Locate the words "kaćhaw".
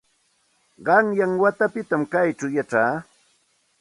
2.11-2.51